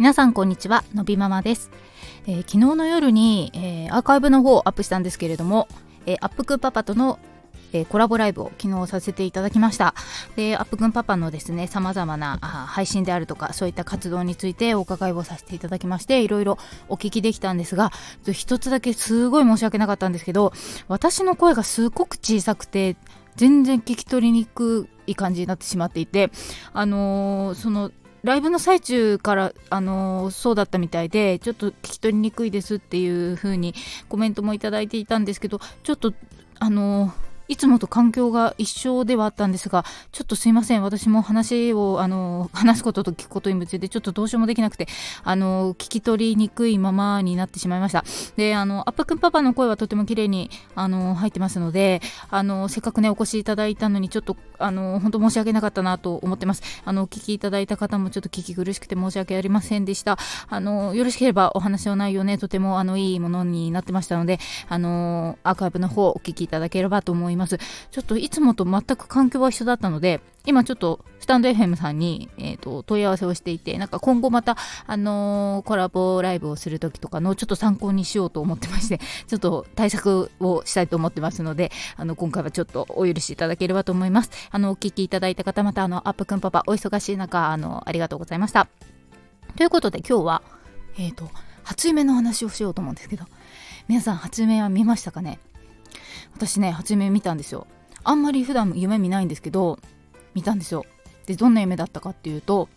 [0.00, 1.70] 皆さんこんにちはのびママです、
[2.26, 5.68] えー、昨日の夜に、えー、アーカイブの方をアップしたんですけれども、
[6.06, 7.18] えー、アップクパパとの
[7.72, 9.94] えー、コラボライブを昨日させていただきました。
[10.34, 16.58] でアップくんパパのですねさまざまな配信であるとかそういった活動についてお伺いをさせていただきましていろいろ
[16.88, 17.92] お聞きできたんですが
[18.32, 20.52] 一つだけすごい申し訳なかったんですけど
[20.88, 22.96] 私の声がすごく小さくて
[23.36, 26.32] 全然聞き取りにくい感じになってしまっていて
[26.72, 27.92] あのー、その
[28.22, 33.74] ライブの最中から、あのー、そうだったみたいで、ちょっと聞き取りにくいですっていう風に
[34.08, 36.12] コメントもいただいていたんですけど、ちょっと、
[36.58, 40.84] あのーいつもと環境が一緒ではあったんですが、ちょっとすいません。
[40.84, 44.86] 私も話を、あの、話すことと聞くことに夢中で、ちょっとどうしようもできなくて、
[45.24, 48.04] あの、聞き取りにくいままになってしまいました。
[48.36, 52.00] で、あの、アップくんパパの声はとても綺麗に、あの、入ってますので、
[52.30, 56.62] あの、せっかくね、お越しいただいたのに、ちょっと、あの、本当申し訳なかったなと思ってます。
[56.84, 60.18] あの、お聞きいただいた方もちょっと聞き苦しくて申し訳ありませんでした。
[60.48, 67.39] あの、よろしければお話の内容ね、とても、あの、いいものになってましたので、あの、アーカイブの方、お聞きいただければと思います。
[67.40, 67.58] ます
[67.90, 84.30] ちょっといつもと全く環境は一緒だったので、今ちょっとスタンド FM さんに、えーと、問い合わせをしていて、なんか今後また、あのー、コラボライブをするときとかのちょっと参考にしようと思ってまして、 ちょっと対策をしたいと思ってますので、あの、今回はちょっとお許しいただければと思います。
[84.50, 88.68] あの、お聞きいただいた方、またあの、アップくんパパ、お忙しい中、あの、ありがとうございました。
[89.56, 90.42] ということで今日は、
[90.96, 91.28] えっ、ー、と、
[91.64, 93.24] 初夢の話をしようと思うんですけど、
[93.88, 95.38] 皆さん初夢は見ましたかね？
[96.40, 97.66] 私ね、初夢見たんですよ。
[98.02, 99.78] あんまり普段夢見ないんですけど
[100.32, 100.86] 見たんですよ。
[101.26, 102.70] でどんな夢だったかっていうと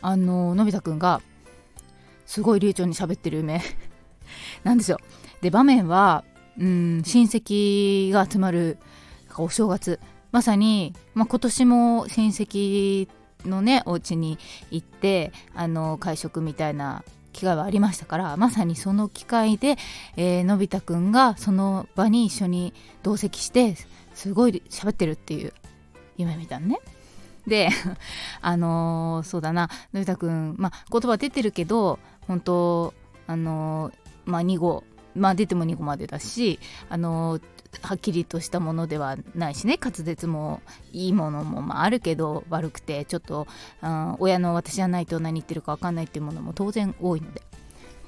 [0.00, 1.22] あののび太くんが
[2.26, 3.62] すごい流暢に喋ってる夢。
[4.64, 4.98] なんですよ。
[5.42, 6.24] で場面は
[6.58, 8.78] うん親戚が集まる
[9.36, 10.00] お正月。
[10.32, 13.08] まさに、まあ、今年も親戚
[13.44, 14.40] のねお家に
[14.72, 19.76] 行ってあの会食みたいな機会はありましたからまさにその機会で、
[20.16, 23.76] えーのび太くんがその場に一緒に同席して
[24.14, 25.52] すごい喋ってるっていう
[26.16, 26.78] 夢見たのね。
[27.46, 27.70] で、
[28.40, 31.98] あのー、そうだな、のび太くん、まあ、言葉出てるけど、
[32.28, 32.94] 本当
[33.26, 33.94] あのー、
[34.26, 34.84] まあ、2号、
[35.14, 36.58] まあ、出ても2語までだし、
[36.88, 37.40] あの、
[37.80, 40.60] はっきりとしたものではないしね滑舌も
[40.92, 43.46] いいものもまああるけど悪くてちょっと、
[43.82, 47.40] うん、親の私じゃないと何言ってるか分かんないっていうものも当然多いので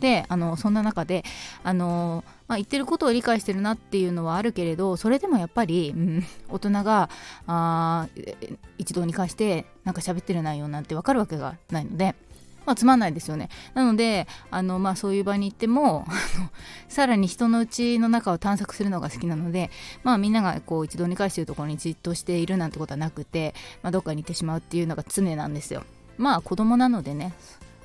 [0.01, 1.25] であのそんな中で
[1.63, 7.09] あの、まあ、言ってることを理解してるなっていうのはあるけれどそれでもやっぱり、うん、大人が
[7.47, 8.09] あ
[8.77, 12.15] 一堂に会してなんか喋ってる内容なんて分かるわけがないので。
[12.67, 13.49] まあ、つまんないですよね。
[13.75, 16.07] なので、あの、まあ、そういう場に行っても、
[16.89, 19.71] さらに人の内の中を探索するのが好きなので、
[20.03, 25.85] まあ、みんながこう一堂に会しているところにじっとしているなんてことはなくて、まあ、どっかに行ってしまうっていうのが常なんですよ。
[26.17, 27.35] まあ、子供なのでね、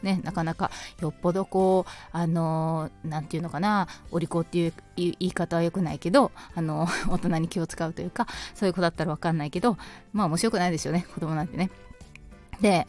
[0.04, 9.78] ね、なかなかよっぽどこうあの何て言うのかなお利口っていう言い方は良くないけどあの 大人に気を使うというかそういう子だったら分かんないけど
[10.14, 11.70] まあ面白くないですよね子供なんてね。
[12.62, 12.88] で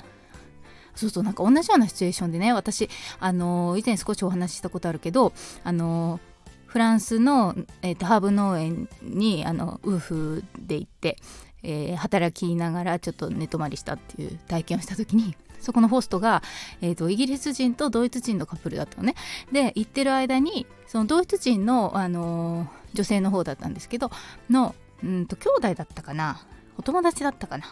[0.94, 5.32] そうそうなんか同じようなシチュエーションでね私あの以前少しお話ししたことあるけど
[5.64, 6.20] あの
[6.66, 11.16] フランスの、えーと、ハーブ農園にあの夫婦で行って、
[11.64, 16.42] えー、働きながらちょっと寝泊まりしたっていう体験をした時にそこのホストが、
[16.80, 19.14] えーと、イギリス人とドイツ人のカップルだったのね。
[19.52, 24.10] で行ってる間にそのドイツ人の、あのー、女性の方だったんですけど
[24.48, 26.40] のうんと兄弟だったかな？
[26.78, 27.64] お友達だったかな？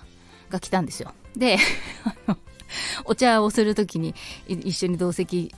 [0.51, 1.13] が来たんですよ。
[1.37, 1.59] で
[3.07, 4.15] お茶をする時に
[4.47, 5.55] 一緒に同席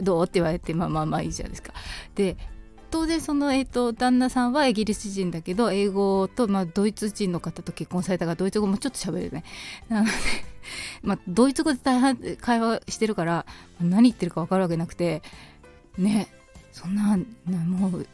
[0.00, 0.24] どう？
[0.24, 1.72] って言われてまあまあまあいいじゃないですか。
[2.14, 2.36] で
[2.90, 9.44] 当然その、えーと、旦那さんはイギリス人だけど英語と、まあ、ドイツ人の方と結婚されたからドイツ語もちょっと喋るね
[9.88, 10.12] なので
[11.02, 13.46] まあ、ドイツ語で大半会話してるから
[13.80, 15.22] 何言ってるか分かるわけなくて
[15.98, 16.28] ね
[16.72, 18.06] そんなもう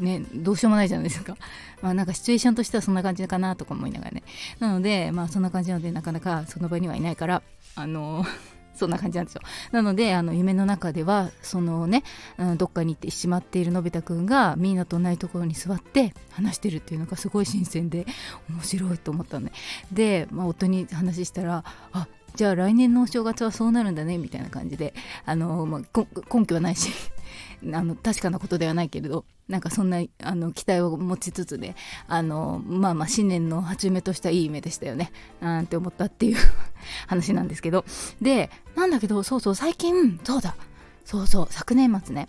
[0.00, 1.36] ねどうしようもないじゃないですか。
[1.82, 4.22] まあなんかシチュエーションとしてはそんな感じかなとか思いながらね。
[4.58, 7.42] なのでまあそんな感じなのでなかなかその場にはいないから
[7.74, 8.24] あの
[8.74, 9.42] そんな感じなんですよ。
[9.72, 12.02] なのであの夢の中ではそのね、
[12.38, 18.06] うん、どっかに行ってしまっているのび太くんがミーナと同じところに座って話してるっていうのがすごい新鮮で
[18.48, 19.52] 面白いと思ったのね。
[19.92, 24.94] で、まあ、夫に話したらあじゃあ来年のお正月はそうなるんだねみたいな感じで
[25.24, 26.90] あの、まあ、根拠はないし
[27.72, 31.74] あの確かなことではないけれどなんかそんなあの期待を持ちつつで
[32.06, 36.36] あのまあまあ新年の初めとしたいい夢でしたよねなんて思ったっていう
[37.08, 37.84] 話なんですけど。
[38.20, 40.56] でなんだけどそうそう最近そうだ
[41.04, 42.28] そうそう昨年末ね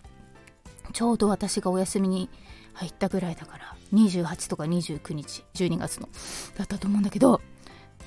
[0.94, 2.30] ちょうど私がお休みに
[2.74, 6.10] 入ったぐらいだから28とか29日12月の
[6.58, 7.42] だったと思うんだけど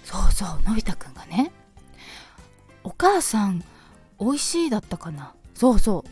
[0.05, 1.53] そうそうのび太くんがね
[2.85, 3.65] お母さん
[4.21, 5.35] 美味しいだったかな？
[5.55, 5.99] そうそう。
[5.99, 6.03] お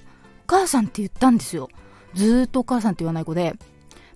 [0.46, 1.68] 母さんって言ったんですよ。
[2.14, 3.54] ずっとお母さんって言わない子で。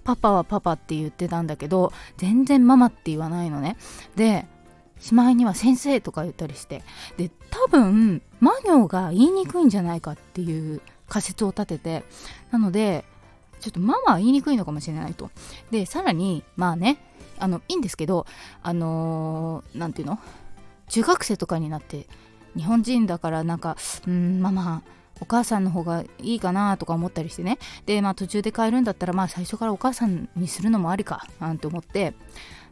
[0.05, 3.76] パパはパパって言ってたんだけど全然ママって言わないのね。
[4.17, 4.47] で
[5.00, 6.82] しまいには先生とか言ったりして。
[7.17, 12.05] で多分マ行が言いにくいんじゃないかっていう仮説を立てて。
[12.50, 13.05] なので
[13.61, 15.31] ちょっとママは言いにくいのかもしれないと。
[15.70, 16.99] でさらにまあね
[17.38, 18.26] あのいいんですけど
[18.62, 20.23] あの何、て言うの？
[20.88, 22.06] 中学生とかになって
[22.56, 23.76] 日本人だからなんか
[24.06, 24.82] うんママ
[25.20, 27.58] お母さんの方がいいかなとか思ったりしてね。
[27.87, 32.14] でまあ途中で変えるんだったらまあ最初からお母さんにするのもありかなんて思って。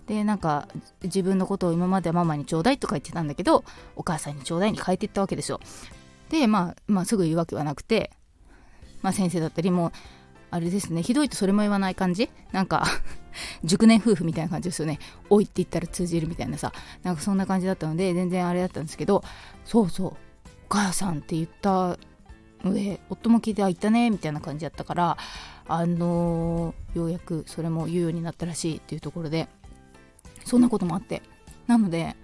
[0.06, 0.68] でなんか
[1.02, 3.64] 自分のことを今まではママにちょうだいとか言ってたんだけど
[3.96, 5.60] お母さんにちょうだいに変えていったわけですよ。
[6.28, 8.10] でまあ、まあ、すぐ言うわけはなくて、
[9.00, 9.92] まあ、先生だったりも
[10.54, 11.02] あれですね。
[11.02, 12.30] ひどいとそれも言わない感じ？
[12.52, 12.86] なんか
[13.64, 16.72] 熟年夫婦みたいな感じですよね「おい」って言ったら通じるみたいなさ。
[17.02, 19.24] なんかそんな感じだったので全然あれだったんですけど
[19.64, 20.08] そうそう。
[20.10, 20.16] お
[20.68, 21.98] 母さんって言った
[22.62, 25.18] ので夫も聞いてあ言ったねみたいな感じだったから
[25.66, 29.48] あのー、ようやくそれも言うようになったらしいっていうところで
[30.44, 31.20] そんなこともあって。
[31.66, 32.14] なので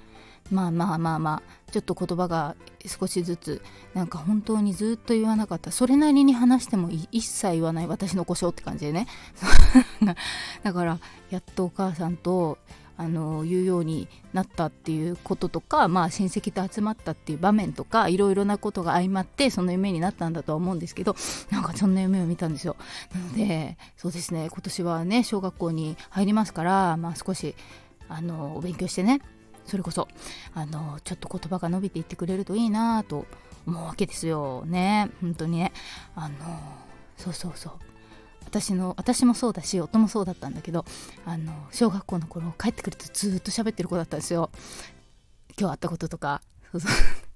[0.53, 2.57] まあまあまあまあちょっと言葉が
[2.87, 3.63] 少しずつ
[3.95, 5.71] なんか本当にずっと言わなかった。
[5.71, 9.07] それなりに話しても一切言わない私の故障って感じでね。
[10.63, 10.99] だから
[11.31, 12.59] やっとお母さんと
[13.01, 21.17] あの言うようになったっていうこととか、まあ、親戚と集まったっていう場面とかいろいろなことが相まってその夢になったんだとは思うんですけど
[21.49, 22.77] なんかそんな夢を見たんですよ。
[23.15, 24.51] なのでそうですね。
[24.51, 27.55] 今年はね小学校に入りますから、まあ、少し
[28.11, 29.23] あのお勉強してね
[29.71, 30.09] それこそ
[30.53, 33.27] あのちょっと言葉が伸びていってくれるといいなと
[33.67, 34.65] 思うわけですよ。
[34.67, 35.11] ね。
[35.21, 35.73] 本当にね。
[36.17, 36.35] あの
[37.17, 37.73] そうそうそう。
[38.47, 40.85] 私の私もそうだし夫もそうだったんだけど
[41.25, 44.51] あの小学校の頃帰ってくるとずっと喋ってる子だったんですよ。
[45.57, 46.43] 今日会ったこととか。
[46.73, 46.91] そうそう。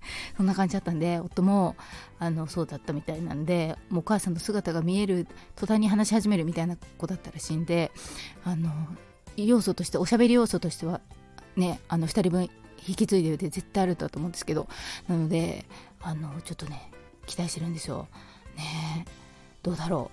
[0.36, 1.76] そんな感じだったんで夫も
[2.18, 5.26] あのそうだったみたいなんでもうお母さんの姿が見える
[5.56, 7.90] 途端に話し始めるみたいな子だったらしいんで
[8.44, 8.70] あの
[9.36, 11.00] 要素としておしゃべり要素としては
[11.56, 12.42] ねあの2人分
[12.86, 14.68] 引き継いでるで絶対あると思うんですけど
[15.08, 15.64] なので
[16.02, 16.90] あのちょっとね
[17.26, 18.08] 期待してるんですよ。
[18.56, 19.06] ね
[19.62, 20.10] どうだろ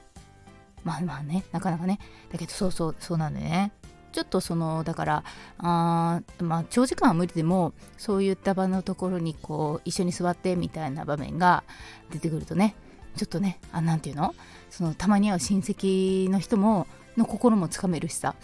[0.85, 0.87] う。
[0.87, 1.99] まあまあねなかなかね。
[2.31, 3.71] だけどそうそうそうなんでね。
[4.13, 5.23] ちょっとそのだから
[5.57, 11.63] あまあ長時間は無理でもそういった場のところにこう一緒に座ってみたいな場面が
[12.11, 12.75] 出てくるとね
[13.15, 14.35] ちょっとねあなんていうの？
[14.69, 16.87] そのたまに会う親戚の人も
[17.17, 18.35] の心もつかめるしさ、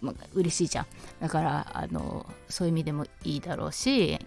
[0.00, 0.86] まあ、嬉しいじゃん。
[1.20, 4.18] だからあのそういう意味でもいいだろうし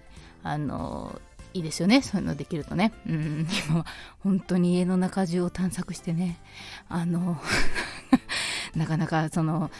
[0.43, 1.19] あの
[1.55, 2.01] いいですよね。
[2.01, 2.91] そういうのできるとね。
[3.07, 3.47] うん。
[3.69, 3.85] 今
[4.19, 6.37] 本当に家の中中を探索してね。
[6.89, 7.39] あの
[8.75, 9.71] なかなかその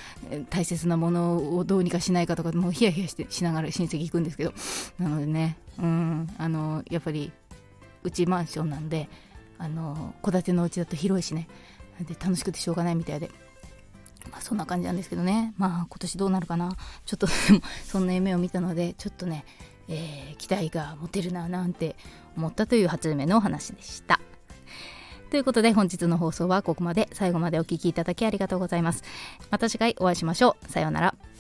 [0.49, 4.53] 大切なものをどうにかしないかとかもうヒヤヒヤしてしながら親戚行くんですけど。
[4.97, 6.29] なのでねうん。
[6.37, 7.31] あのやっぱり
[8.03, 9.09] うちマンションなんで
[9.57, 11.49] あの戸建てのうちだと広いしね。
[11.99, 13.29] で楽しくてしょうがないみたいで。
[14.31, 16.75] まあ、そんな感じなんですけどねまあ今年どうなるかな
[17.05, 17.27] ちょっと
[17.85, 19.45] そんな夢を見たのでちょっとね、
[19.87, 21.95] えー、期待が持てるななんて
[22.37, 24.19] 思ったという初夢のお話でした。
[25.31, 29.03] ということで本日の放送はここまで最後までお聴きいただきありがとうございます。
[29.49, 30.71] また次回お会いしましょう。
[30.71, 31.34] さようなら。